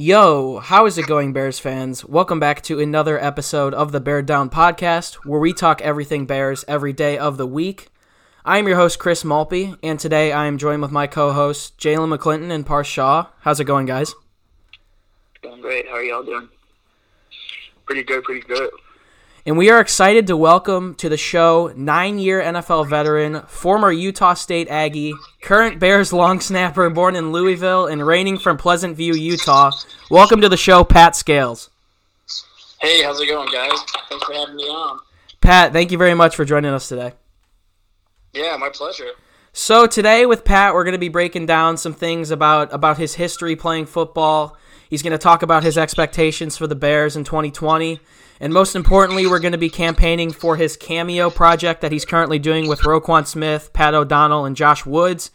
[0.00, 2.04] Yo, how is it going, Bears fans?
[2.04, 6.64] Welcome back to another episode of the Bear Down Podcast, where we talk everything Bears
[6.68, 7.88] every day of the week.
[8.44, 11.72] I am your host, Chris Malpe, and today I am joined with my co hosts,
[11.78, 13.26] Jalen McClinton and Parth Shaw.
[13.40, 14.14] How's it going, guys?
[15.42, 15.88] Going great.
[15.88, 16.48] How are y'all doing?
[17.84, 18.70] Pretty good, pretty good.
[19.48, 24.34] And we are excited to welcome to the show nine year NFL veteran, former Utah
[24.34, 29.70] State Aggie, current Bears long snapper born in Louisville and reigning from Pleasant View, Utah.
[30.10, 31.70] Welcome to the show, Pat Scales.
[32.82, 33.72] Hey, how's it going, guys?
[34.10, 34.98] Thanks for having me on.
[35.40, 37.14] Pat, thank you very much for joining us today.
[38.34, 39.12] Yeah, my pleasure.
[39.54, 43.14] So today with Pat, we're going to be breaking down some things about about his
[43.14, 44.58] history playing football.
[44.90, 47.98] He's going to talk about his expectations for the Bears in 2020
[48.40, 52.38] and most importantly, we're going to be campaigning for his cameo project that he's currently
[52.38, 55.30] doing with Roquan Smith, Pat O'Donnell, and Josh Woods.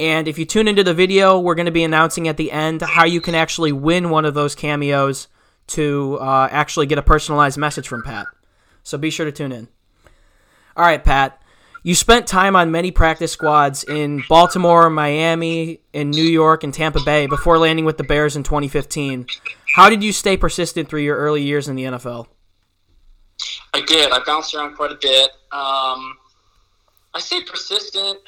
[0.00, 2.82] And if you tune into the video, we're going to be announcing at the end
[2.82, 5.28] how you can actually win one of those cameos
[5.68, 8.26] to uh, actually get a personalized message from Pat.
[8.82, 9.68] So be sure to tune in.
[10.76, 11.42] All right, Pat.
[11.82, 17.00] You spent time on many practice squads in Baltimore, Miami, in New York, and Tampa
[17.04, 19.26] Bay before landing with the Bears in 2015.
[19.74, 22.26] How did you stay persistent through your early years in the NFL?
[23.74, 24.10] I did.
[24.12, 25.30] I bounced around quite a bit.
[25.52, 26.16] Um,
[27.14, 28.18] I say persistent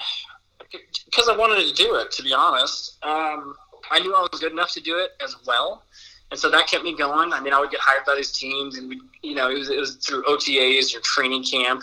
[1.05, 2.11] because I wanted to do it.
[2.12, 3.56] To be honest, um,
[3.91, 5.83] I knew I was good enough to do it as well,
[6.31, 7.33] and so that kept me going.
[7.33, 9.70] I mean, I would get hired by these teams, and we, you know, it was,
[9.70, 11.83] it was through OTAs or training camp,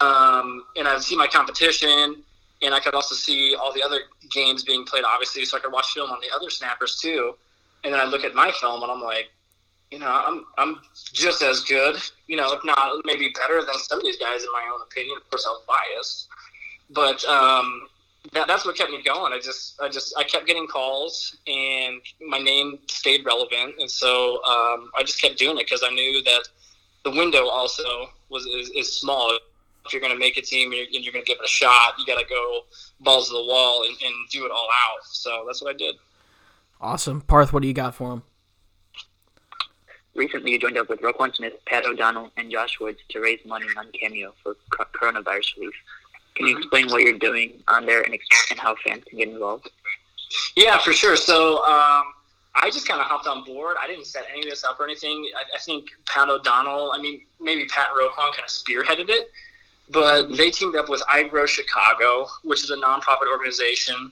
[0.00, 2.22] um, and I'd see my competition,
[2.62, 5.72] and I could also see all the other games being played, obviously, so I could
[5.72, 7.34] watch film on the other snappers too.
[7.84, 9.30] And then I look at my film, and I'm like,
[9.90, 10.80] you know, I'm I'm
[11.12, 14.48] just as good, you know, if not maybe better than some of these guys in
[14.52, 15.16] my own opinion.
[15.16, 16.28] Of course, I was biased,
[16.90, 17.88] but um,
[18.32, 19.32] that, that's what kept me going.
[19.32, 24.42] I just I just I kept getting calls, and my name stayed relevant, and so
[24.44, 26.48] um, I just kept doing it because I knew that
[27.04, 29.38] the window also was is, is small.
[29.84, 31.48] If you're going to make a team and you're, you're going to give it a
[31.48, 32.62] shot, you got to go
[32.98, 35.04] balls to the wall and, and do it all out.
[35.04, 35.94] So that's what I did.
[36.80, 37.52] Awesome, Parth.
[37.52, 38.22] What do you got for him?
[40.16, 43.66] Recently you joined up with Roquan Smith, Pat O'Donnell, and Josh Woods to raise money
[43.76, 45.74] on Cameo for coronavirus relief.
[46.34, 46.62] Can you mm-hmm.
[46.62, 49.70] explain what you're doing on there and, and how fans can get involved?
[50.56, 51.16] Yeah, for sure.
[51.16, 52.04] So um,
[52.54, 53.76] I just kind of hopped on board.
[53.80, 55.28] I didn't set any of this up or anything.
[55.36, 59.30] I, I think Pat O'Donnell, I mean, maybe Pat Roquan kind of spearheaded it,
[59.90, 64.10] but they teamed up with I Grow Chicago, which is a nonprofit organization,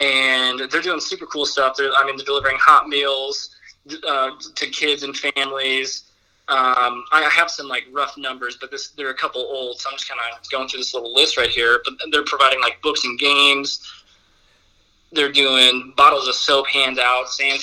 [0.00, 1.76] and they're doing super cool stuff.
[1.76, 3.56] They're, I mean, they're delivering hot meals
[4.06, 6.04] uh, to kids and families.
[6.48, 9.96] Um, I have some like rough numbers, but this they're a couple old, so I'm
[9.96, 11.80] just kind of going through this little list right here.
[11.84, 13.80] But they're providing like books and games.
[15.12, 17.60] They're doing bottles of soap handouts, hand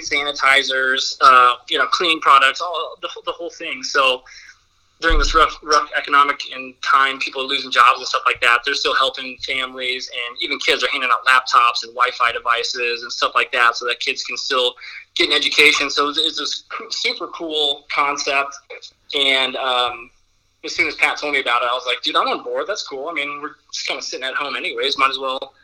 [0.00, 3.82] sanitizers, uh, you know, cleaning products, all the, the whole thing.
[3.82, 4.24] So
[5.00, 8.60] during this rough, rough economic and time, people are losing jobs and stuff like that.
[8.64, 13.12] They're still helping families, and even kids are handing out laptops and Wi-Fi devices and
[13.12, 14.74] stuff like that, so that kids can still
[15.14, 15.88] get an education.
[15.88, 18.56] So it's this super cool concept.
[19.14, 20.10] And um,
[20.64, 22.66] as soon as Pat told me about it, I was like, "Dude, I'm on board.
[22.66, 23.08] That's cool.
[23.08, 24.98] I mean, we're just kind of sitting at home anyways.
[24.98, 25.54] Might as well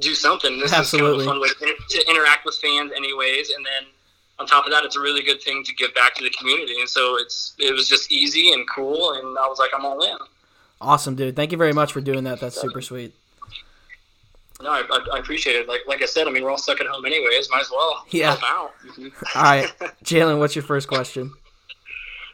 [0.00, 0.58] do something.
[0.58, 1.20] This Absolutely.
[1.20, 3.84] is kind of a fun way to interact with fans, anyways, and then."
[4.42, 6.80] On top of that, it's a really good thing to give back to the community.
[6.80, 10.02] And so it's it was just easy and cool, and I was like, I'm all
[10.02, 10.18] in.
[10.80, 11.36] Awesome, dude.
[11.36, 12.40] Thank you very much for doing that.
[12.40, 13.14] That's super sweet.
[14.60, 14.82] No, I,
[15.14, 15.68] I, appreciate it.
[15.68, 17.48] Like like I said, I mean, we're all stuck at home anyways.
[17.50, 18.36] Might as well yeah.
[18.44, 18.72] out.
[19.34, 19.72] all right,
[20.04, 21.32] Jalen, what's your first question?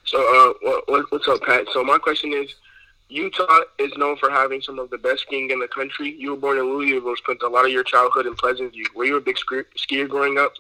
[0.05, 1.67] So, uh, what, what's up, Pat?
[1.75, 2.55] So my question is,
[3.11, 6.15] Utah is known for having some of the best skiing in the country.
[6.19, 8.87] You were born in Louisville, spent a lot of your childhood in Pleasant View.
[8.95, 10.55] Were you a big skier growing up?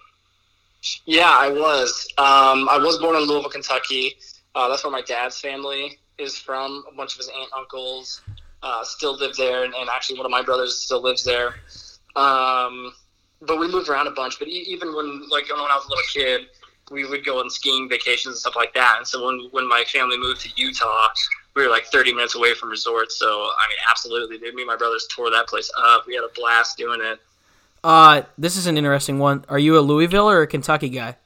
[1.04, 2.06] Yeah, I was.
[2.18, 4.16] Um, I was born in Louisville, Kentucky.
[4.54, 6.84] Uh, that's where my dad's family is from.
[6.90, 8.22] A bunch of his aunt uncles
[8.62, 11.54] uh, still live there, and, and, actually one of my brothers still lives there.
[12.16, 12.92] Um,
[13.42, 14.38] but we moved around a bunch.
[14.38, 16.48] But even when, like, when I was a little kid,
[16.90, 18.94] we would go on skiing vacations and stuff like that.
[18.98, 21.08] And so when when my family moved to Utah,
[21.54, 23.18] we were like 30 minutes away from resorts.
[23.18, 26.06] So I mean, absolutely, me and my brothers tore that place up.
[26.06, 27.20] We had a blast doing it.
[27.82, 29.44] Uh, this is an interesting one.
[29.48, 31.16] Are you a Louisville or a Kentucky guy?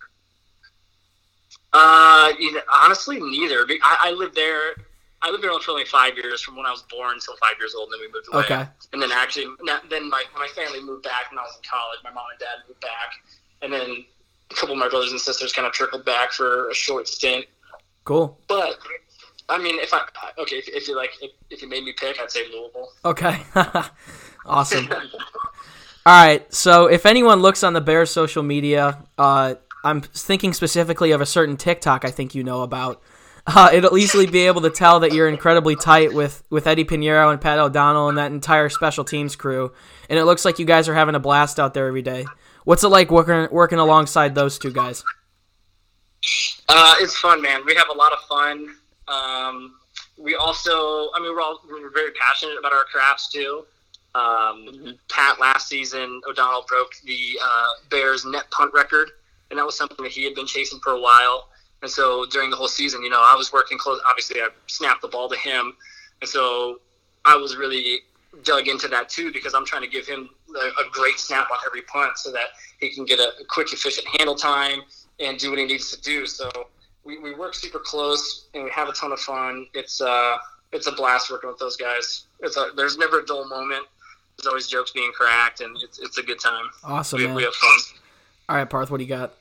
[1.72, 3.66] Uh, you know, honestly, neither.
[3.82, 4.74] I, I lived there.
[5.22, 7.74] I lived there for only five years, from when I was born until five years
[7.74, 8.44] old, and then we moved away.
[8.44, 8.68] Okay.
[8.92, 9.46] And then actually,
[9.88, 12.00] then my my family moved back when I was in college.
[12.04, 13.14] My mom and dad moved back,
[13.62, 14.04] and then
[14.50, 17.46] a couple of my brothers and sisters kind of trickled back for a short stint.
[18.04, 18.38] Cool.
[18.48, 18.78] But
[19.48, 20.02] I mean, if I
[20.38, 22.88] okay, if, if you like, if, if you made me pick, I'd say Louisville.
[23.04, 23.42] Okay.
[24.46, 24.88] awesome.
[26.04, 26.52] All right.
[26.52, 29.54] So if anyone looks on the Bears social media, uh,
[29.84, 33.02] I'm thinking specifically of a certain TikTok I think you know about.
[33.46, 37.30] Uh, it'll easily be able to tell that you're incredibly tight with, with Eddie Piñeiro
[37.32, 39.72] and Pat O'Donnell and that entire special teams crew,
[40.08, 42.24] and it looks like you guys are having a blast out there every day.
[42.64, 45.02] What's it like working working alongside those two guys?
[46.68, 47.66] Uh, it's fun, man.
[47.66, 48.76] We have a lot of fun.
[49.08, 49.74] Um,
[50.16, 50.70] we also,
[51.12, 53.64] I mean, we're all we're very passionate about our crafts too.
[54.14, 54.22] Um,
[54.66, 54.90] mm-hmm.
[55.10, 59.10] Pat last season, O'Donnell broke the uh, Bears net punt record,
[59.50, 61.48] and that was something that he had been chasing for a while.
[61.80, 64.00] And so during the whole season, you know, I was working close.
[64.06, 65.74] Obviously, I snapped the ball to him,
[66.20, 66.80] and so
[67.24, 68.00] I was really
[68.44, 71.58] dug into that too because I'm trying to give him a, a great snap on
[71.66, 72.46] every punt so that
[72.80, 74.80] he can get a, a quick, efficient handle time
[75.20, 76.26] and do what he needs to do.
[76.26, 76.50] So
[77.04, 79.66] we, we work super close and we have a ton of fun.
[79.74, 80.36] It's uh
[80.72, 82.24] it's a blast working with those guys.
[82.40, 83.84] It's a, there's never a dull moment.
[84.36, 86.66] There's always jokes being cracked, and it's, it's a good time.
[86.84, 87.36] Awesome, we, man.
[87.36, 87.78] we have fun.
[88.48, 89.34] All right, Parth, what do you got?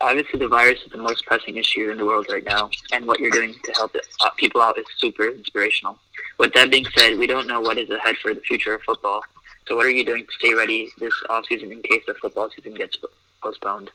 [0.00, 3.20] Obviously, the virus is the most pressing issue in the world right now, and what
[3.20, 5.98] you're doing to help it, uh, people out is super inspirational.
[6.38, 9.22] With that being said, we don't know what is ahead for the future of football.
[9.66, 12.74] So, what are you doing to stay ready this offseason in case the football season
[12.74, 12.98] gets
[13.42, 13.90] postponed?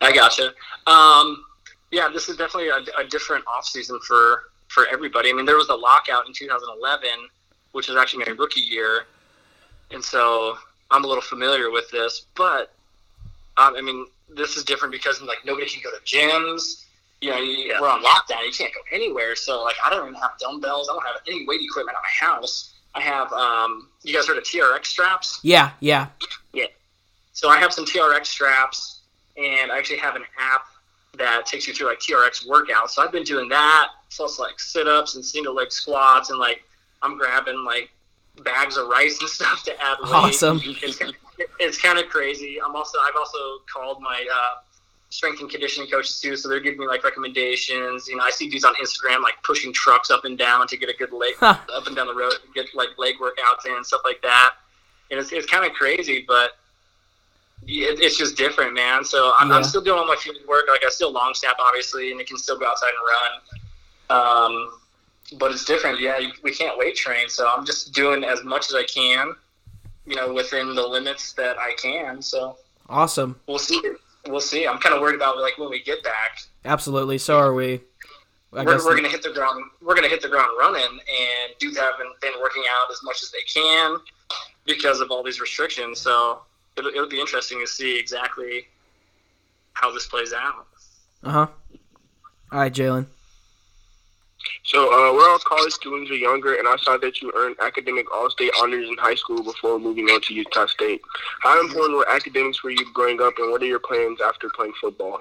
[0.00, 0.52] I gotcha.
[0.86, 1.44] Um,
[1.90, 5.30] yeah, this is definitely a, a different off season for for everybody.
[5.30, 7.08] I mean, there was a lockout in 2011,
[7.72, 9.06] which is actually my rookie year,
[9.90, 10.56] and so
[10.90, 12.26] I'm a little familiar with this.
[12.34, 12.72] But
[13.56, 16.84] um, I mean, this is different because like nobody can go to gyms.
[17.20, 17.80] You know, you, yeah.
[17.80, 18.46] we're on lockdown.
[18.46, 19.34] You can't go anywhere.
[19.34, 20.88] So like, I don't even have dumbbells.
[20.88, 22.74] I don't have any weight equipment at my house.
[22.94, 23.32] I have.
[23.32, 25.40] Um, you guys heard of TRX straps?
[25.42, 26.08] Yeah, yeah,
[26.52, 26.66] yeah.
[27.32, 28.98] So I have some TRX straps
[29.36, 30.62] and I actually have an app
[31.16, 32.90] that takes you through like TRX workouts.
[32.90, 36.64] So I've been doing that plus like sit ups and single leg squats and like
[37.02, 37.90] I'm grabbing like
[38.44, 40.12] bags of rice and stuff to add weight.
[40.12, 40.60] Awesome.
[41.40, 42.58] It's, it's kind of crazy.
[42.60, 43.38] I'm also I've also
[43.72, 44.60] called my uh,
[45.10, 48.08] strength and conditioning coaches too, so they're giving me like recommendations.
[48.08, 50.88] You know, I see these on Instagram like pushing trucks up and down to get
[50.88, 51.58] a good leg huh.
[51.72, 54.54] up and down the road, get like leg workouts in and stuff like that.
[55.10, 56.52] And it's, it's kind of crazy, but
[57.66, 59.04] it, it's just different, man.
[59.04, 59.56] So I'm, yeah.
[59.56, 60.64] I'm, still doing all my field work.
[60.68, 64.54] Like I still long snap, obviously, and it can still go outside and run.
[64.54, 64.80] Um,
[65.32, 66.00] but it's different.
[66.00, 69.34] Yeah, we can't weight train, so I'm just doing as much as I can,
[70.06, 72.22] you know, within the limits that I can.
[72.22, 72.56] So
[72.88, 73.38] awesome.
[73.46, 73.80] We'll see.
[74.26, 74.66] We'll see.
[74.66, 76.40] I'm kind of worried about like when we get back.
[76.64, 77.18] Absolutely.
[77.18, 77.80] So are we.
[78.54, 79.62] I we're, we're gonna hit the ground.
[79.82, 83.30] We're gonna hit the ground running, and dudes haven't been working out as much as
[83.30, 83.98] they can
[84.64, 86.00] because of all these restrictions.
[86.00, 86.40] So
[86.76, 88.66] it'll, it'll be interesting to see exactly
[89.74, 90.66] how this plays out.
[91.22, 91.46] Uh huh.
[92.50, 93.06] All right, Jalen.
[94.64, 98.12] So uh, we're all college students or younger, and I saw that you earned academic
[98.14, 101.00] All-State honors in high school before moving on to Utah State.
[101.40, 104.74] How important were academics for you growing up, and what are your plans after playing
[104.80, 105.20] football?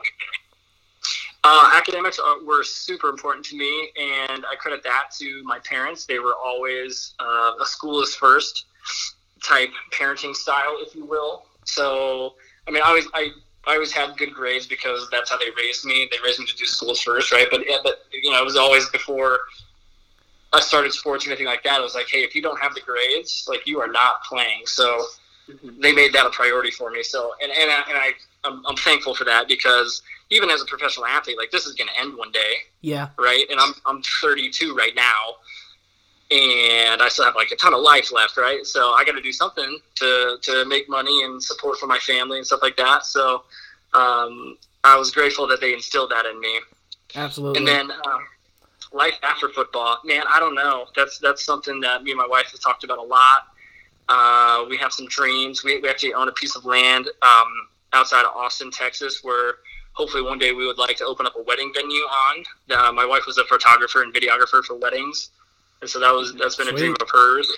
[1.44, 6.06] Uh, academics are, were super important to me, and I credit that to my parents.
[6.06, 8.66] They were always uh, a school is first
[9.44, 11.46] type parenting style, if you will.
[11.64, 12.36] So,
[12.68, 13.30] I mean, I always I
[13.68, 16.08] I always had good grades because that's how they raised me.
[16.10, 17.48] They raised me to do schools first, right?
[17.52, 19.40] But yeah, but you know, it was always before
[20.54, 21.80] I started sports or anything like that.
[21.80, 24.62] It was like, hey, if you don't have the grades, like you are not playing.
[24.66, 25.06] So
[25.50, 25.82] mm-hmm.
[25.82, 27.04] they made that a priority for me.
[27.04, 28.12] So and and I, and I
[28.46, 31.90] I'm, I'm thankful for that because even as a professional athlete, like this is going
[31.90, 32.56] to end one day.
[32.82, 33.10] Yeah.
[33.18, 33.46] Right.
[33.50, 35.36] And I'm I'm 32 right now
[36.30, 38.66] and I still have like a ton of life left, right?
[38.66, 42.38] So I got to do something to to make money and support for my family
[42.38, 43.06] and stuff like that.
[43.06, 43.44] So
[43.94, 46.60] um, I was grateful that they instilled that in me.
[47.16, 47.60] Absolutely.
[47.60, 48.28] And then um,
[48.92, 50.88] life after football, man, I don't know.
[50.96, 53.48] That's that's something that me and my wife have talked about a lot.
[54.10, 55.64] Uh, we have some dreams.
[55.64, 59.56] We, we actually own a piece of land um, outside of Austin, Texas, where
[59.94, 62.44] hopefully one day we would like to open up a wedding venue on.
[62.70, 65.32] Uh, my wife was a photographer and videographer for weddings
[65.82, 66.76] and so that was that's been Sweet.
[66.76, 67.50] a dream of hers.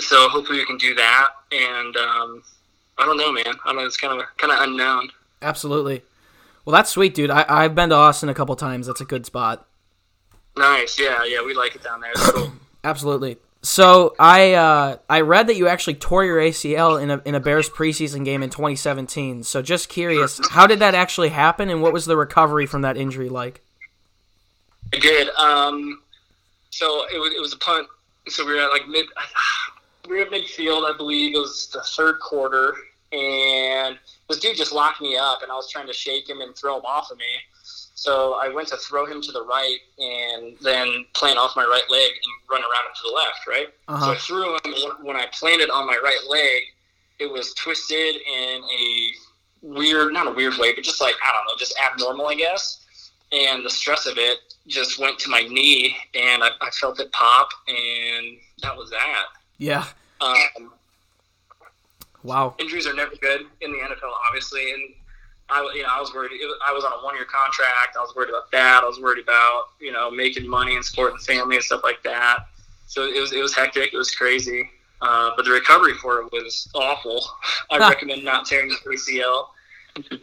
[0.00, 2.42] So hopefully we can do that, and um,
[2.98, 3.44] I don't know, man.
[3.46, 3.86] I don't know.
[3.86, 5.10] It's kind of kind of unknown.
[5.42, 6.02] Absolutely.
[6.64, 7.30] Well, that's sweet, dude.
[7.30, 8.88] I, I've been to Austin a couple times.
[8.88, 9.66] That's a good spot.
[10.56, 10.98] Nice.
[10.98, 11.44] Yeah, yeah.
[11.44, 12.10] We like it down there.
[12.10, 12.52] It's cool.
[12.84, 13.36] Absolutely.
[13.62, 17.40] So I uh, I read that you actually tore your ACL in a in a
[17.40, 19.42] Bears preseason game in 2017.
[19.42, 22.96] So just curious, how did that actually happen, and what was the recovery from that
[22.96, 23.62] injury like?
[24.94, 25.28] I did.
[25.30, 26.00] Um,
[26.76, 27.86] so it was, it was a punt.
[28.28, 29.06] So we were at like mid,
[30.08, 31.34] we were at midfield, I believe.
[31.34, 32.74] It was the third quarter,
[33.12, 36.54] and this dude just locked me up, and I was trying to shake him and
[36.54, 37.24] throw him off of me.
[37.94, 41.90] So I went to throw him to the right and then plant off my right
[41.90, 43.68] leg and run around him to the left, right?
[43.88, 44.04] Uh-huh.
[44.04, 44.96] So I threw him.
[45.02, 46.62] When I planted on my right leg,
[47.18, 49.10] it was twisted in a
[49.62, 52.84] weird, not a weird way, but just like I don't know, just abnormal, I guess.
[53.32, 57.12] And the stress of it just went to my knee, and I, I felt it
[57.12, 59.24] pop, and that was that.
[59.58, 59.86] Yeah.
[60.20, 60.72] Um,
[62.22, 62.56] Wow.
[62.58, 64.82] injuries are never good in the NFL, obviously, and
[65.48, 66.32] I, you know, I was worried.
[66.32, 67.96] It was, I was on a one-year contract.
[67.96, 68.80] I was worried about that.
[68.82, 72.46] I was worried about, you know, making money and supporting family and stuff like that.
[72.88, 73.94] So it was, it was hectic.
[73.94, 74.68] It was crazy.
[75.00, 77.24] Uh, but the recovery for it was awful.
[77.70, 79.46] I recommend not tearing your ACL.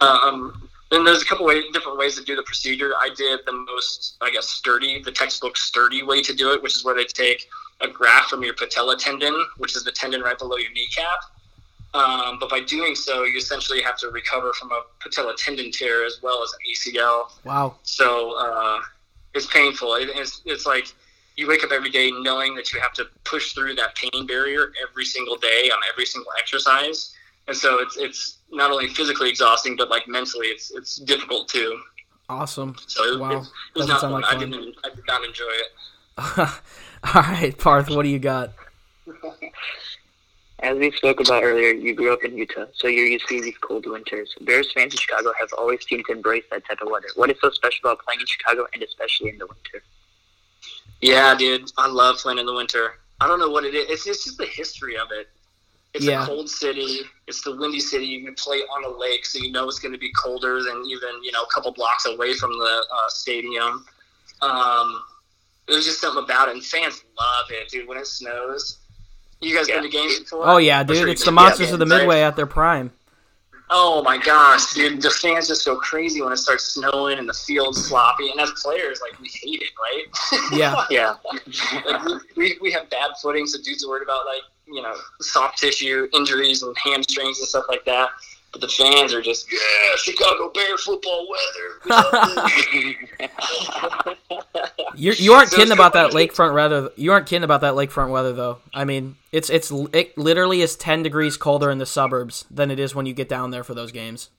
[0.01, 2.93] Um, then there's a couple ways, different ways to do the procedure.
[2.99, 6.75] I did the most, I guess, sturdy, the textbook sturdy way to do it, which
[6.75, 7.49] is where they take
[7.81, 11.19] a graft from your patella tendon, which is the tendon right below your kneecap.
[11.93, 16.05] Um, but by doing so, you essentially have to recover from a patella tendon tear
[16.05, 17.31] as well as an ACL.
[17.43, 17.75] Wow.
[17.83, 18.79] So uh,
[19.33, 19.95] it's painful.
[19.95, 20.87] It, it's, it's like
[21.35, 24.71] you wake up every day knowing that you have to push through that pain barrier
[24.87, 27.13] every single day on every single exercise.
[27.47, 31.79] And so it's it's not only physically exhausting, but like mentally, it's it's difficult too.
[32.29, 32.75] Awesome.
[32.87, 33.31] So it, Wow.
[33.31, 34.21] it, it was Doesn't not sound fun.
[34.21, 34.51] like I fun.
[34.51, 35.71] didn't I did not enjoy it.
[37.15, 38.53] All right, Parth, what do you got?
[40.59, 43.57] As we spoke about earlier, you grew up in Utah, so you're used to these
[43.57, 44.33] cold winters.
[44.41, 47.07] Bears fans in Chicago have always seemed to embrace that type of weather.
[47.15, 49.83] What is so special about playing in Chicago and especially in the winter?
[51.01, 52.93] Yeah, dude, I love playing in the winter.
[53.19, 53.89] I don't know what it is.
[53.89, 55.27] It's, it's just the history of it.
[55.93, 56.23] It's Yeah.
[56.23, 57.01] a cold city.
[57.27, 58.05] It's the windy city.
[58.05, 60.83] You can play on a lake, so you know it's going to be colder than
[60.87, 63.85] even you know a couple blocks away from the uh, stadium.
[64.41, 65.03] Um,
[65.67, 67.87] there's just something about it, and fans love it, dude.
[67.87, 68.79] When it snows,
[69.39, 69.75] you guys Yeah.
[69.75, 70.47] been to games before?
[70.49, 71.35] Oh yeah, dude, sure it's the did.
[71.35, 71.99] monsters Yeah, of the right?
[71.99, 72.91] Midway at their prime.
[73.69, 75.01] Oh my gosh, dude!
[75.01, 78.29] The fans just go crazy when it starts snowing and the field's sloppy.
[78.29, 80.49] And as players, like we hate it, right?
[80.51, 80.85] Yeah.
[80.89, 81.15] Yeah.
[81.85, 84.95] like we, we, we have bad footing, so dudes are worried about like you know
[85.21, 88.09] soft tissue injuries and hamstrings and stuff like that.
[88.51, 91.79] But the fans are just yeah, Chicago Bear football weather.
[91.85, 92.37] We love
[92.73, 94.19] it."
[94.95, 96.91] You you aren't So kidding about that lakefront weather.
[96.95, 98.59] You aren't kidding about that lakefront weather though.
[98.73, 102.79] I mean, it's it's it literally is ten degrees colder in the suburbs than it
[102.79, 104.29] is when you get down there for those games.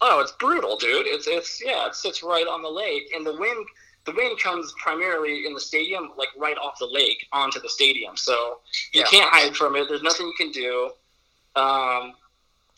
[0.00, 1.06] Oh, it's brutal, dude.
[1.06, 3.66] It's it's yeah, it sits right on the lake, and the wind
[4.06, 8.16] the wind comes primarily in the stadium, like right off the lake onto the stadium.
[8.16, 8.60] So
[8.92, 9.06] you Yeah.
[9.06, 9.88] can't hide from it.
[9.88, 10.90] There's nothing you can do.
[11.60, 12.14] Um,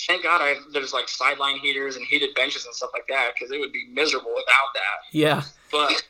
[0.07, 3.51] thank God I there's like sideline heaters and heated benches and stuff like that because
[3.53, 4.99] it would be miserable without that.
[5.13, 6.03] Yeah, But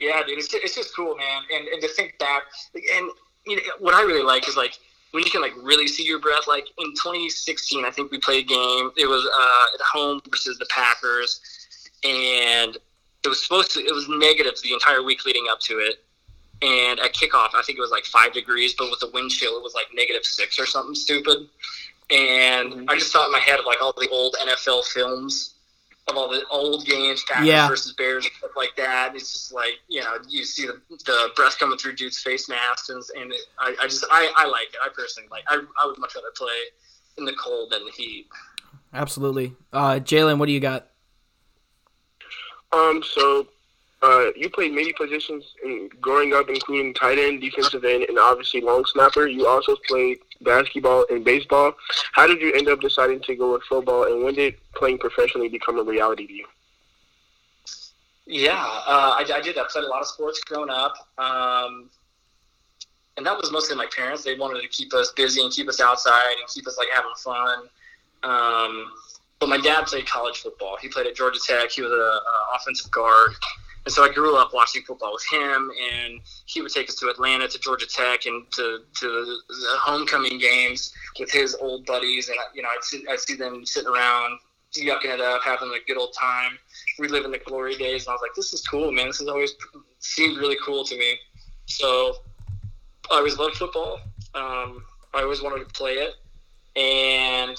[0.00, 1.42] yeah, dude, it's, it's just cool, man.
[1.52, 2.42] And, and to think back,
[2.74, 3.10] and
[3.46, 4.78] you know, what I really like is like
[5.10, 6.46] when you can like really see your breath.
[6.46, 8.90] Like in 2016, I think we played a game.
[8.96, 11.40] It was uh, at home versus the Packers,
[12.04, 12.76] and
[13.24, 13.80] it was supposed to.
[13.80, 16.04] It was negative the entire week leading up to it.
[16.60, 19.56] And at kickoff, I think it was like five degrees, but with the wind chill,
[19.56, 21.48] it was like negative six or something stupid.
[22.10, 25.54] And I just thought in my head of like all the old NFL films
[26.08, 27.68] of all the old games, Packers Yeah.
[27.68, 29.14] versus Bears, and stuff like that.
[29.14, 32.88] It's just like you know, you see the, the breath coming through dude's face masks,
[32.88, 34.78] and, and it, I, I just I, I like it.
[34.82, 35.44] I personally like.
[35.48, 36.48] I, I would much rather play
[37.18, 38.26] in the cold than the heat.
[38.94, 39.52] absolutely.
[39.72, 40.86] Uh, Jalen, what do you got?
[42.72, 43.48] Um, so
[44.02, 48.60] uh, you played many positions in growing up, including tight end, defensive end, and obviously
[48.60, 49.26] long snapper.
[49.26, 51.74] You also played basketball and baseball.
[52.12, 55.48] How did you end up deciding to go with football, and when did playing professionally
[55.48, 56.46] become a reality to you?
[58.26, 59.58] Yeah, uh, I, I did.
[59.58, 61.88] I played a lot of sports growing up, um,
[63.16, 64.22] and that was mostly my parents.
[64.22, 67.10] They wanted to keep us busy and keep us outside and keep us like having
[67.16, 67.68] fun.
[68.22, 68.92] Um,
[69.40, 70.76] but my dad played college football.
[70.80, 71.70] He played at Georgia Tech.
[71.70, 73.32] He was an a offensive guard,
[73.84, 75.70] and so I grew up watching football with him.
[75.92, 80.38] And he would take us to Atlanta, to Georgia Tech, and to, to the homecoming
[80.38, 82.28] games with his old buddies.
[82.28, 84.40] And you know, I'd see, I'd see them sitting around,
[84.74, 86.58] yucking it up, having a good old time
[86.98, 89.06] reliving the glory days, and I was like, "This is cool, man.
[89.06, 89.54] This has always
[90.00, 91.16] seemed really cool to me."
[91.66, 92.16] So
[93.10, 94.00] I always loved football.
[94.34, 96.14] Um, I always wanted to play it,
[96.76, 97.56] and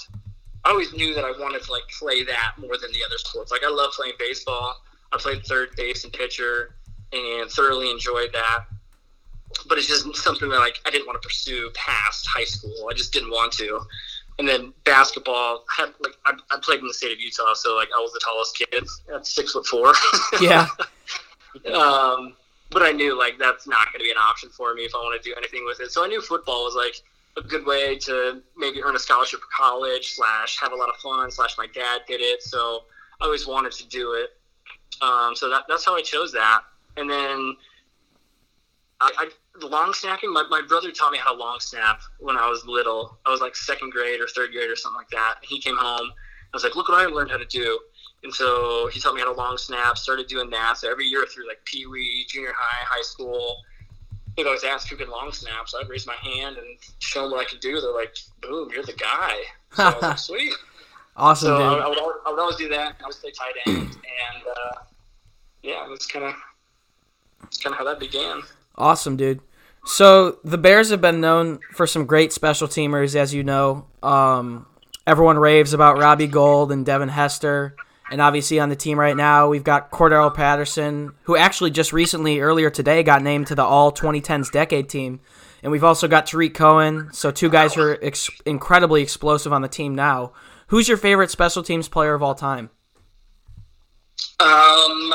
[0.64, 3.50] I always knew that I wanted to like play that more than the other sports.
[3.50, 4.82] Like I love playing baseball.
[5.12, 6.74] I played third base and pitcher,
[7.12, 8.64] and thoroughly enjoyed that.
[9.68, 12.88] But it's just something that like I didn't want to pursue past high school.
[12.90, 13.80] I just didn't want to.
[14.38, 17.76] And then basketball, I had like I, I played in the state of Utah, so
[17.76, 19.92] like I was the tallest kid at six foot four.
[20.40, 20.68] Yeah,
[21.74, 22.34] um,
[22.70, 24.98] but I knew like that's not going to be an option for me if I
[24.98, 25.90] want to do anything with it.
[25.90, 27.02] So I knew football was like
[27.36, 30.96] a good way to maybe earn a scholarship for college slash have a lot of
[30.96, 32.80] fun slash my dad did it, so
[33.20, 34.30] I always wanted to do it.
[35.02, 36.62] Um, so that, that's how I chose that.
[36.96, 37.56] And then
[39.00, 39.28] I, I
[39.62, 40.32] long snapping.
[40.32, 43.18] My, my brother taught me how to long snap when I was little.
[43.24, 45.36] I was like second grade or third grade or something like that.
[45.42, 46.10] He came home
[46.52, 47.78] i was like, look what I learned how to do.
[48.22, 50.76] And so he taught me how to long snap, started doing that.
[50.76, 53.56] So every year through like Pee Wee, junior high, high school,
[54.36, 55.68] they'd always ask who could long snap.
[55.68, 56.66] So I'd raise my hand and
[56.98, 57.80] show them what I could do.
[57.80, 59.34] They're like, boom, you're the guy.
[59.74, 60.52] So I was like, sweet.
[61.16, 61.82] Awesome, So I, dude.
[61.82, 62.96] I, would always, I would always do that.
[63.02, 63.96] I would play tight end.
[64.34, 64.78] And uh,
[65.62, 66.34] yeah, that's kind of
[67.40, 68.42] that's kind of how that began.
[68.76, 69.40] Awesome, dude.
[69.84, 73.86] So the Bears have been known for some great special teamers, as you know.
[74.02, 74.66] Um,
[75.06, 77.76] everyone raves about Robbie Gould and Devin Hester.
[78.10, 82.40] And obviously on the team right now, we've got Cordarrelle Patterson, who actually just recently,
[82.40, 85.20] earlier today, got named to the All 2010s Decade team.
[85.62, 87.10] And we've also got Tarik Cohen.
[87.12, 90.32] So two guys who are ex- incredibly explosive on the team now.
[90.68, 92.70] Who's your favorite special teams player of all time?
[94.40, 95.14] Um,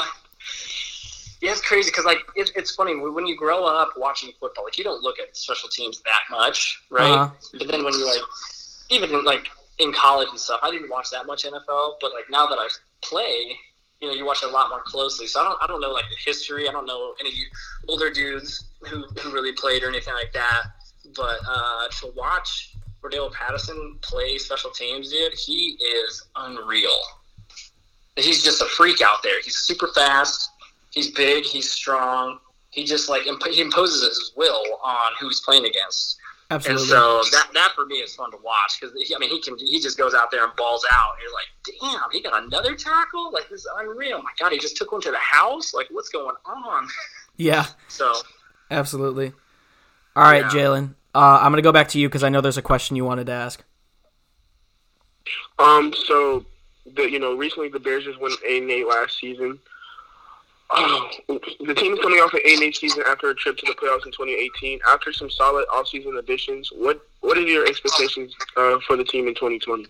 [1.41, 4.77] yeah, it's crazy because like it, it's funny when you grow up watching football, like
[4.77, 7.11] you don't look at special teams that much, right?
[7.11, 7.29] Uh-huh.
[7.57, 8.21] But then when you like,
[8.89, 9.49] even like
[9.79, 12.67] in college and stuff, I didn't watch that much NFL, but like now that I
[13.01, 13.57] play,
[14.01, 15.27] you know, you watch it a lot more closely.
[15.27, 16.67] So I don't, I don't know like the history.
[16.67, 17.33] I don't know any
[17.87, 20.63] older dudes who who really played or anything like that.
[21.15, 26.99] But uh, to watch Cordarrelle Patterson play special teams, dude, he is unreal
[28.15, 29.41] he's just a freak out there.
[29.41, 30.51] He's super fast.
[30.91, 31.43] He's big.
[31.43, 32.39] He's strong.
[32.71, 36.17] He just like imp- he imposes his will on who he's playing against.
[36.51, 36.83] Absolutely.
[36.83, 39.57] And so that that for me is fun to watch because I mean he can
[39.57, 41.13] he just goes out there and balls out.
[41.13, 43.31] And you're like, damn, he got another tackle.
[43.31, 44.21] Like this is unreal.
[44.21, 45.73] My God, he just took one to the house.
[45.73, 46.87] Like what's going on?
[47.37, 48.13] yeah, So
[48.69, 49.33] absolutely.
[50.15, 50.49] All right, Yeah.
[50.49, 50.95] Jalen.
[51.15, 53.05] Uh, I'm going to go back to you because I know there's a question you
[53.05, 53.63] wanted to ask.
[55.59, 56.45] Um, so
[56.95, 59.59] the you know recently the Bears just went eight and eight last season.
[60.71, 63.73] The team is coming off an eight and eight season after a trip to the
[63.73, 64.79] playoffs in 2018.
[64.87, 69.35] After some solid offseason additions, what what are your expectations uh, for the team in
[69.35, 69.87] 2020?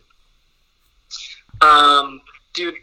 [1.61, 2.21] Um,
[2.53, 2.75] dude,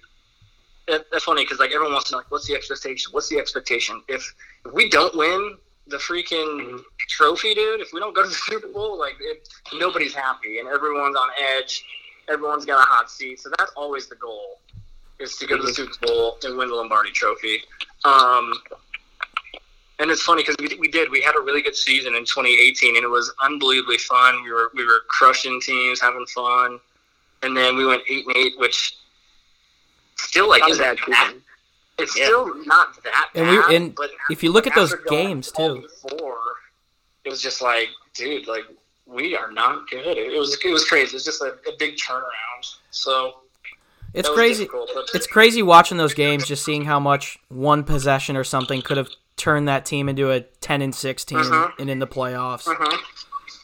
[0.89, 3.13] that, that's funny because like everyone wants to know like, what's the expectation?
[3.13, 4.03] What's the expectation?
[4.09, 8.35] If if we don't win the freaking trophy, dude, if we don't go to the
[8.35, 11.85] Super Bowl, like it, nobody's happy and everyone's on edge.
[12.31, 14.61] Everyone's got a hot seat, so that's always the goal
[15.19, 17.63] is to go to the Super Bowl and win the Lombardi Trophy.
[18.05, 18.53] Um,
[19.99, 21.11] and it's funny because we, we did.
[21.11, 24.43] We had a really good season in 2018, and it was unbelievably fun.
[24.43, 26.81] We were we were crushing teams, having fun,
[27.43, 28.97] and then we went eight and eight, which
[30.17, 31.35] still like isn't bad that.
[31.99, 32.25] It's Yeah.
[32.27, 33.71] still not that And we- bad.
[33.73, 35.87] and but if you look at those games, too.
[36.05, 36.35] 12-4,
[37.25, 38.65] it was just like, dude, like
[39.07, 40.17] we are not good.
[40.19, 41.11] It was it was crazy.
[41.11, 42.75] It was just a, a big turnaround.
[42.91, 43.35] So
[44.15, 44.65] It's crazy.
[44.65, 48.97] difficult, It's crazy watching those games, just seeing how much one possession or something could
[48.99, 51.73] have turned that team into a ten and six team Mhm.
[51.79, 52.65] and in the playoffs.
[52.65, 52.99] Mhm.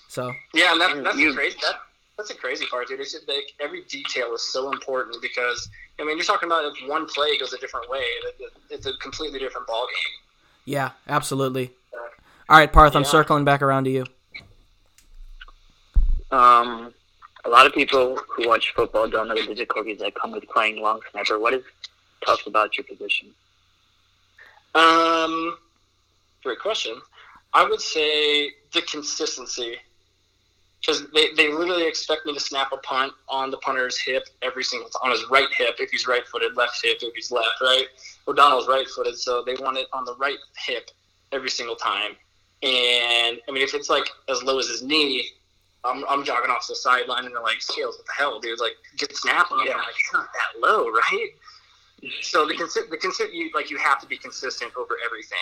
[0.09, 1.59] So Yeah, and that, that's You- crazy.
[1.63, 1.81] That,
[2.17, 2.99] that's the crazy part, dude.
[3.01, 5.69] It's just like every detail is so important because
[6.01, 8.87] I mean, you're talking about if one play goes a different way, it- it- it's
[8.87, 10.15] a completely different ball game.
[10.65, 11.73] yeah, absolutely.
[12.49, 14.07] All right, Parth, I'm circling back around to you.
[16.31, 16.93] Um,
[17.49, 20.83] a lot of people who watch football don't know the difficulties that come with playing
[20.83, 21.39] long snapper.
[21.39, 21.63] What is
[22.25, 23.29] tough about your position?
[24.75, 25.57] Um,
[26.43, 27.01] great question.
[27.55, 29.77] I would say the consistency.
[30.81, 34.63] Because they, they literally expect me to snap a punt on the punter's hip every
[34.63, 37.61] single time, on his right hip if he's right footed, left hip if he's left,
[37.61, 37.87] right?
[38.29, 40.91] O'Donnell's right footed, so they want it on the right hip
[41.33, 42.13] every single time.
[42.63, 45.31] And I mean, if it's like as low as his knee,
[45.85, 48.61] I'm, I'm jogging off the sideline and they're like, Scales, what the hell, dude?
[48.61, 49.59] Like, get snapping.
[49.65, 49.73] Yeah.
[49.75, 51.29] I'm like, it's not that low, right?
[52.23, 55.39] So the consi- the consi- you like you have to be consistent over everything.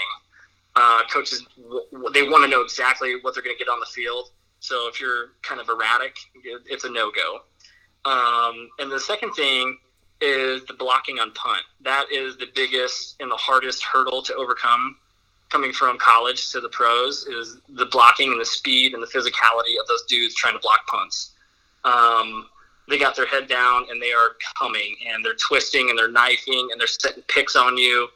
[0.75, 3.81] Uh, coaches w- w- they want to know exactly what they're going to get on
[3.81, 4.31] the field.
[4.61, 7.40] So if you're kind of erratic, it- it's a no go.
[8.11, 9.79] Um, and the second thing
[10.20, 11.62] is the blocking on punt.
[11.83, 14.96] That is the biggest and the hardest hurdle to overcome
[15.57, 19.81] coming from college to the pros is the blocking and the speed and the physicality
[19.81, 21.31] of those dudes trying to block punts.
[21.85, 22.49] Um,
[22.90, 26.69] they got their head down and they are coming and they're twisting and they're knifing
[26.71, 28.07] and they're setting picks on you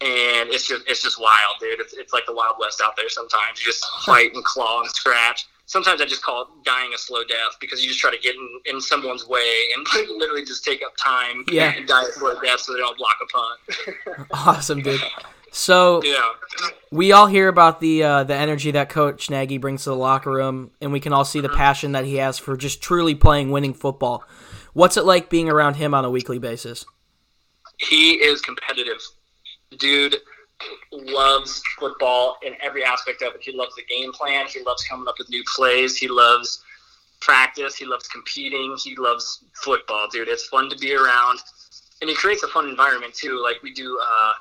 [0.00, 1.78] and it's just it's just wild, dude.
[1.80, 3.08] It's, it's like the Wild West out there.
[3.08, 5.46] Sometimes you just fight and claw and scratch.
[5.66, 8.34] Sometimes I just call it dying a slow death because you just try to get
[8.34, 9.86] in, in someone's way and
[10.18, 11.74] literally just take up time Yeah.
[11.76, 14.28] and die a slow death so they don't block a punt.
[14.32, 15.00] Awesome, dude.
[15.50, 16.30] So yeah.
[16.90, 20.30] we all hear about the uh, the energy that Coach Nagy brings to the locker
[20.30, 23.50] room, and we can all see the passion that he has for just truly playing
[23.50, 24.24] winning football.
[24.72, 26.84] What's it like being around him on a weekly basis?
[27.78, 29.00] he is competitive.
[29.78, 30.16] Dude
[30.92, 33.42] loves football in every aspect of it.
[33.42, 34.46] He loves the game plan.
[34.48, 35.96] He loves coming up with new plays.
[35.96, 36.64] He loves
[37.20, 37.76] practice.
[37.76, 38.76] He loves competing.
[38.82, 40.28] He loves football, dude.
[40.28, 41.38] It's fun to be around,
[42.00, 43.40] and he creates a fun environment too.
[43.42, 43.98] Like we do.
[44.02, 44.32] Uh,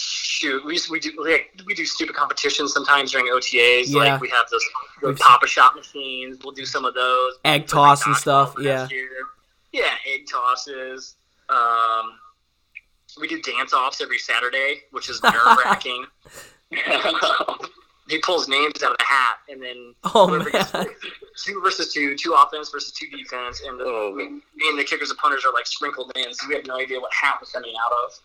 [0.00, 3.84] shoot, we we do like, we do stupid competitions sometimes during OTAs.
[3.88, 3.98] Yeah.
[4.12, 4.62] Like we have those,
[5.02, 6.38] those We've- Pop-A-Shot machines.
[6.42, 7.34] We'll do some of those.
[7.44, 8.88] Egg Like toss and stuff, yeah.
[8.90, 9.08] year.
[9.72, 11.16] Yeah, egg tosses.
[11.50, 12.18] Um,
[13.20, 15.34] we do dance offs every Saturday, which is nerve
[15.64, 16.04] wracking.
[18.08, 20.72] he pulls names out of the hat, and then Oh whoever gets-
[21.44, 24.84] two versus two, two offense versus two defense, and the, Oh, me, me and the
[24.84, 27.46] kickers and punters are like sprinkled in, so we have no idea what hat we're
[27.48, 28.18] coming out of.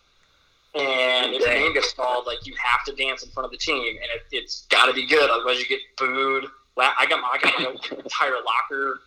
[0.74, 1.62] And if the Dang.
[1.62, 4.22] name gets called, like you have to dance in front of the team, and it,
[4.32, 6.46] it's got to be good, otherwise you get booed.
[6.76, 9.00] I got my, I got my entire locker,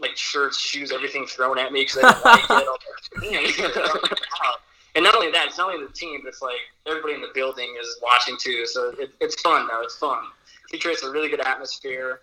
[0.00, 3.76] like shirts, shoes, everything thrown at me because I didn't like it.
[3.76, 4.18] Like,
[4.94, 7.30] and not only that, it's not only the team, but it's like everybody in the
[7.34, 8.64] building is watching too.
[8.66, 9.82] So it, it's fun though.
[9.82, 10.22] It's fun.
[10.70, 12.20] He creates a really good atmosphere,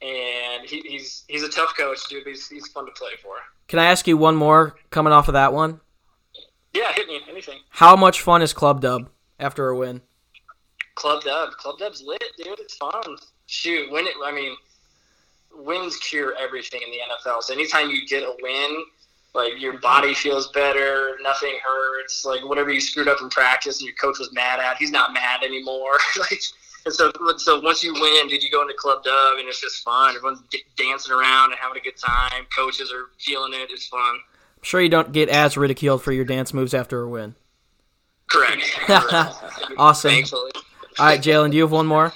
[0.00, 2.24] and he, he's he's a tough coach, dude.
[2.24, 3.34] But he's he's fun to play for.
[3.68, 5.80] Can I ask you one more coming off of that one?
[6.72, 7.58] Yeah, hit me anything.
[7.70, 10.00] How much fun is Club Dub after a win?
[10.94, 12.58] Club Dub, Club Dub's lit, dude.
[12.58, 13.16] It's fun.
[13.46, 14.14] Shoot, win it.
[14.24, 14.56] I mean,
[15.54, 17.42] wins cure everything in the NFL.
[17.42, 18.84] So anytime you get a win,
[19.34, 22.24] like your body feels better, nothing hurts.
[22.24, 25.12] Like whatever you screwed up in practice and your coach was mad at, he's not
[25.12, 25.98] mad anymore.
[26.18, 26.40] like,
[26.84, 29.84] and so so once you win, dude, you go into Club Dub and it's just
[29.84, 30.14] fun.
[30.14, 32.44] Everyone's d- dancing around and having a good time.
[32.56, 33.70] Coaches are feeling it.
[33.70, 34.16] It's fun.
[34.62, 37.34] I'm sure you don't get as ridiculed for your dance moves after a win.
[38.30, 38.62] Correct.
[38.86, 39.34] Correct.
[39.78, 40.10] Awesome.
[40.10, 40.50] Thankfully.
[40.98, 42.12] All right, Jalen, do you have one more?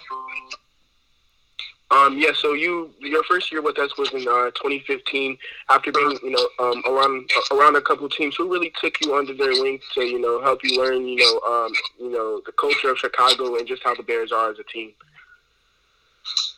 [1.91, 5.39] Um, yeah, so you your first year with us was in uh, 2015.
[5.71, 9.33] After being, you know, um, around around a couple teams, who really took you under
[9.33, 12.91] their wing to, you know, help you learn, you know, um, you know, the culture
[12.91, 14.93] of Chicago and just how the Bears are as a team.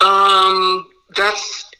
[0.00, 1.70] Um, that's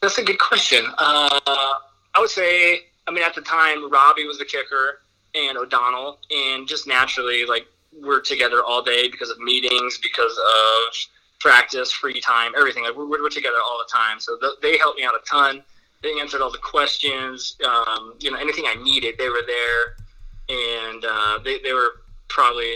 [0.00, 0.86] that's a good question.
[0.96, 5.00] Uh, I would say, I mean, at the time, Robbie was the kicker
[5.34, 7.66] and O'Donnell, and just naturally, like
[8.00, 10.94] we're together all day because of meetings, because of
[11.40, 12.84] practice, free time, everything.
[12.84, 15.62] Like we're, we're together all the time, so th- they helped me out a ton.
[16.02, 17.56] They answered all the questions.
[17.66, 22.74] Um, you know, anything I needed, they were there, and uh, they they were probably,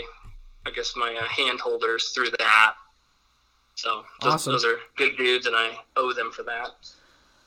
[0.65, 2.73] I guess, my uh, hand holders through that.
[3.75, 4.53] So those, Awesome.
[4.53, 6.69] those are good dudes, and I owe them for that.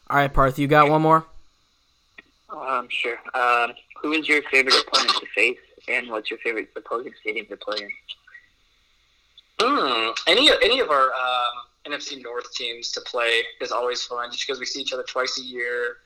[0.08, 1.24] All right, Parth, you got one more?
[2.52, 3.18] Um, sure.
[3.34, 5.58] Um, who is your favorite opponent to face,
[5.88, 7.88] and what's your favorite opposing stadium to play in?
[9.60, 11.54] Mm, any any of our um,
[11.86, 15.38] NFC North teams to play is always fun, just because we see each other twice
[15.38, 15.98] a year,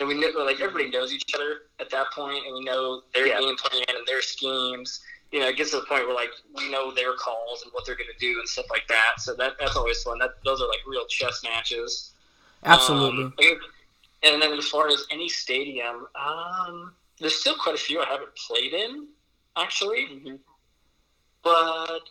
[0.00, 3.26] and we know like everybody knows each other at that point, and we know their
[3.26, 3.40] Yeah.
[3.40, 5.00] game plan and their schemes.
[5.30, 7.86] You know, it gets to the point where like we know their calls and what
[7.86, 9.14] they're going to do and stuff like that.
[9.18, 10.18] So that that's always fun.
[10.18, 12.12] That those are like real chess matches.
[12.64, 13.24] Absolutely.
[13.24, 13.34] Um,
[14.22, 18.34] and then as far as any stadium, um, there's still quite a few I haven't
[18.36, 19.08] played in,
[19.56, 20.06] actually.
[20.10, 20.36] Mm-hmm.
[21.42, 22.02] But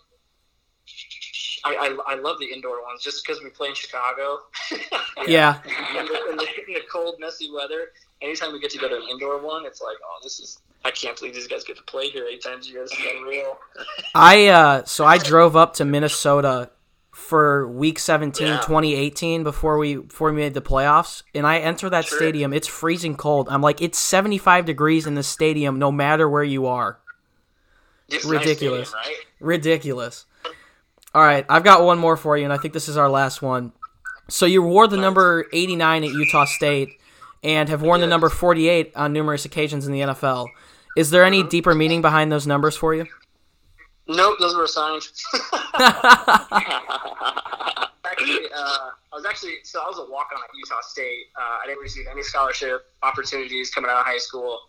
[1.64, 4.40] I, I, I love the indoor ones just because we play in Chicago.
[5.28, 5.60] yeah.
[5.64, 7.90] in, the, in, the, in the cold, messy weather.
[8.22, 10.60] Anytime we get to go to an indoor one, it's like, oh, this is.
[10.84, 12.82] I can't believe these guys get to play here eight times a year.
[12.82, 13.60] This is unreal.
[14.16, 16.72] I uh so I drove up to Minnesota
[17.12, 18.58] for week 17 Yeah.
[18.62, 22.18] 2018 before we before we made the playoffs and I enter that Sure.
[22.18, 23.50] stadium it's freezing cold.
[23.50, 27.00] I'm like it's 75 degrees in the stadium no matter where you are.
[28.08, 28.90] It's a nice Ridiculous.
[28.90, 29.26] stadium, right?
[29.40, 30.26] Ridiculous.
[31.14, 33.42] All right, I've got one more for you and I think this is our last
[33.42, 33.74] one.
[34.30, 37.02] So you wore the number 89 at Utah State
[37.44, 40.48] and have worn the number 48 on numerous occasions in the NFL.
[40.96, 41.50] Is there any mm-hmm.
[41.50, 43.06] deeper meaning behind those numbers for you?
[44.16, 45.04] Nope, those were assigned.
[48.06, 51.28] actually, uh, I was actually so I was a walk on at Utah State.
[51.36, 54.60] Uh, I didn't receive any scholarship opportunities coming out of high school,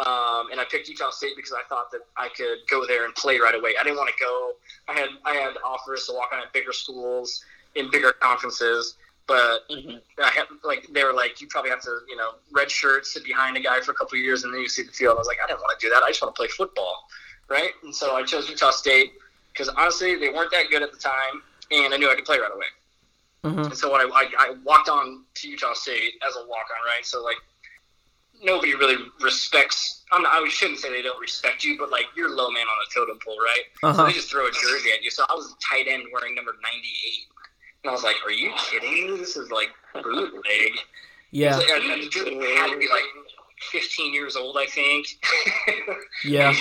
[0.00, 3.14] um, and I picked Utah State because I thought that I could go there and
[3.14, 3.74] play right away.
[3.80, 4.52] I didn't want to go.
[4.88, 9.68] I had I had offers to walk on at bigger schools in bigger conferences, but
[9.70, 10.02] Mhm.
[10.22, 13.24] I had like they were like you probably have to you know red shirt sit
[13.24, 15.14] behind a guy for a couple of years and then you see the field.
[15.16, 16.02] I was like I didn't want to do that.
[16.02, 17.08] I just want to play football,
[17.48, 17.70] right?
[17.82, 19.12] And so I chose Utah State
[19.52, 22.38] because honestly they weren't that good at the time, and I knew I could play
[22.38, 22.66] right away.
[23.44, 23.66] Mhm.
[23.66, 26.86] And so when I, I, I walked on to Utah State as a walk on,
[26.86, 27.04] right?
[27.04, 27.36] So like
[28.42, 30.02] nobody really respects.
[30.12, 32.74] I'm not, I shouldn't say they don't respect you, but like you're low man on
[32.86, 33.62] the totem pole, right?
[33.80, 34.06] So Uh-huh.
[34.06, 35.10] they just throw a jersey at you.
[35.10, 37.26] So I was a tight end wearing number 98.
[37.84, 39.16] And I was like, are you kidding me?
[39.16, 40.72] This is like bootleg.
[41.32, 41.56] Yeah.
[41.56, 43.04] Like, I, I had to be like
[43.70, 45.06] 15 years old, I think.
[46.24, 46.52] Yeah.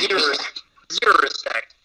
[0.91, 1.75] Zero, respect.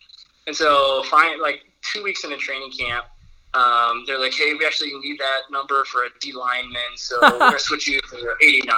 [0.46, 3.06] And so, find like two weeks in into training camp,
[3.54, 7.38] um, they're like, hey, we actually need that number for a D lineman, so we're
[7.38, 8.74] gonna switch you for 89.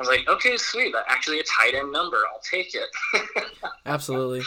[0.00, 0.92] was like, okay, sweet.
[0.92, 2.18] That's actually a tight end number.
[2.32, 2.88] I'll take it.
[3.86, 4.40] Absolutely.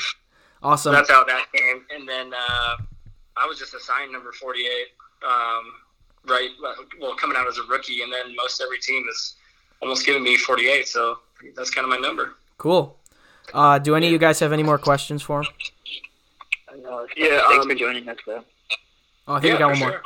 [0.63, 0.91] Awesome.
[0.91, 1.83] So that's how that came.
[1.95, 2.75] And then uh,
[3.37, 4.65] I was just assigned number 48,
[5.27, 5.73] um,
[6.25, 6.49] right?
[6.99, 9.35] Well, coming out as a rookie, and then most every team is
[9.81, 10.87] almost giving me 48.
[10.87, 11.19] So
[11.55, 12.35] that's kind of my number.
[12.57, 12.97] Cool.
[13.53, 15.47] Uh, do any of you guys have any more questions for him?
[16.81, 18.43] No, Yeah, thanks um, for joining us, though.
[19.27, 20.01] Oh, I think yeah, we got for one more.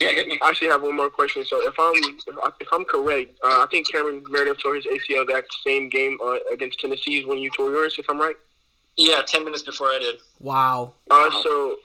[0.00, 0.38] Yeah, hit me.
[0.40, 1.44] I actually have one more question.
[1.44, 4.86] So if I'm if, I, if I'm correct, uh, I think Cameron Meredith tore his
[4.86, 7.96] ACL that same game uh, against Tennessee when you tore yours.
[7.98, 8.36] If I'm right.
[8.96, 10.16] Yeah, 10 minutes before I did.
[10.40, 10.94] Wow.
[11.08, 11.76] Uh, so,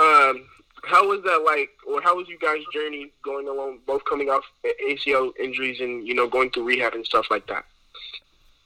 [0.00, 0.46] um,
[0.84, 4.44] how was that like, or how was you guys' journey going along, both coming off
[4.88, 7.64] ACL injuries and you know going through rehab and stuff like that?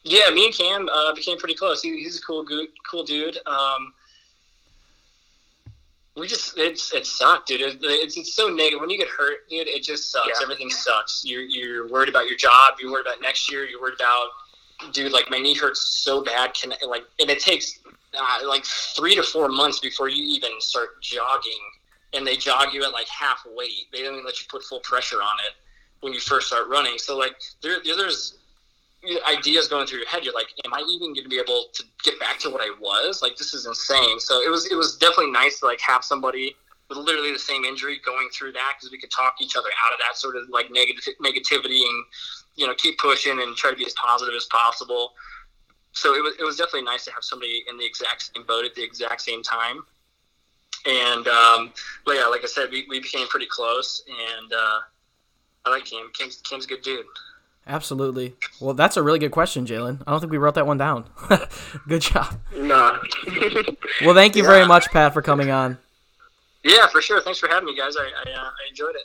[0.03, 1.83] Yeah, me and Cam uh, became pretty close.
[1.83, 3.39] He, he's a cool, good, cool dude.
[3.47, 3.93] Um,
[6.17, 7.61] we just it's it sucked, dude.
[7.61, 9.69] It, it's, it's so negative when you get hurt, dude.
[9.69, 10.29] It just sucks.
[10.29, 10.43] Yeah.
[10.43, 11.23] Everything sucks.
[11.25, 12.75] You're you're worried about your job.
[12.81, 13.65] You're worried about next year.
[13.65, 15.13] You're worried about, dude.
[15.13, 16.55] Like my knee hurts so bad.
[16.55, 17.79] Can like and it takes
[18.19, 21.61] uh, like three to four months before you even start jogging,
[22.13, 23.87] and they jog you at like half weight.
[23.93, 25.55] They don't even let you put full pressure on it
[26.01, 26.99] when you first start running.
[26.99, 28.39] So like there there's
[29.27, 30.25] ideas going through your head.
[30.25, 32.71] You're like, am I even going to be able to get back to what I
[32.81, 33.23] was?
[33.23, 34.21] Like, this is insane.
[34.21, 36.55] So it was it was definitely nice to like have somebody
[36.89, 39.93] with literally the same injury going through that because we could talk each other out
[39.93, 42.05] of that sort of like negative negativity and
[42.57, 45.13] you know keep pushing and try to be as positive as possible.
[45.93, 48.65] So it was it was definitely nice to have somebody in the exact same boat
[48.65, 49.83] at the exact same time.
[50.87, 51.73] And um,
[52.05, 54.81] but yeah, like I said, we, we became pretty close, and uh,
[55.67, 56.11] I like Cam.
[56.19, 57.05] Cam's, Cam's a good dude.
[57.66, 58.35] Absolutely.
[58.61, 60.03] Well, that's a really good question, Jalen.
[60.07, 61.05] I don't think we wrote that one down.
[61.88, 62.38] good job.
[62.57, 62.99] Nah.
[64.03, 65.77] Well, thank you very much, Pat, for coming on.
[66.62, 67.20] Yeah, for sure.
[67.20, 67.96] Thanks for having me, guys.
[67.96, 69.03] I I, uh, I enjoyed it.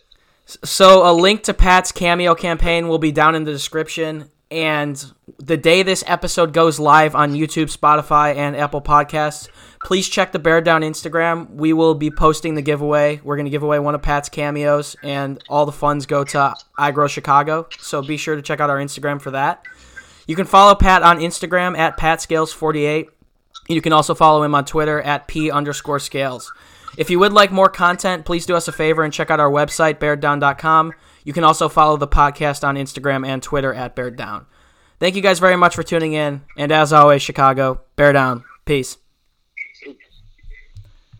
[0.65, 4.29] So, a link to Pat's Cameo campaign will be down in the description.
[4.51, 5.03] And
[5.37, 9.49] the day this episode goes live on YouTube, Spotify, and Apple Podcasts,
[9.85, 11.47] please check the Bear Down Instagram.
[11.51, 13.21] We will be posting the giveaway.
[13.23, 16.55] We're going to give away one of Pat's cameos, and all the funds go to
[16.75, 17.67] I Grow Chicago.
[17.77, 19.63] So, be sure to check out our Instagram for that.
[20.27, 23.09] You can follow Pat on Instagram at PatScales48.
[23.69, 26.51] You can also follow him on Twitter at P underscore scales.
[26.97, 29.51] If you would like more content, please do us a favor and check out our
[29.51, 30.93] website, beardown.com.
[31.23, 34.47] You can also follow the podcast on Instagram and Twitter at Bear Down.
[34.99, 36.41] Thank you guys very much for tuning in.
[36.57, 38.43] And as always, Chicago, Bear Down.
[38.65, 38.97] Peace.